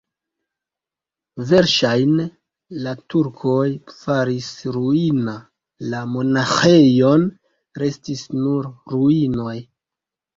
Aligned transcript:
Verŝajne 1.49 2.23
la 2.85 2.93
turkoj 3.13 3.65
faris 3.97 4.47
ruina 4.77 5.35
la 5.91 5.99
monaĥejon, 6.15 7.27
restis 7.85 8.25
nur 8.39 8.71
ruinoj. 8.95 9.55